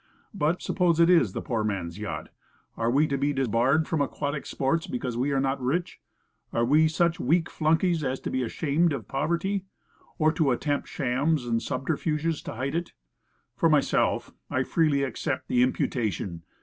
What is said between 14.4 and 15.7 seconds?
I freely accept the